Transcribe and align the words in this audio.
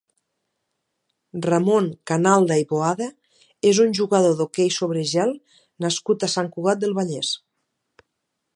Ramon 1.45 1.89
Canalda 2.11 2.57
i 2.61 2.65
Boada 2.71 3.09
és 3.73 3.81
un 3.85 3.93
jugador 3.99 4.35
d'hoquei 4.41 4.73
sobre 4.79 5.05
gel 5.15 5.37
nascut 5.87 6.25
a 6.25 6.31
Sant 6.37 6.53
Cugat 6.57 6.83
del 6.87 6.97
Vallès. 7.03 7.35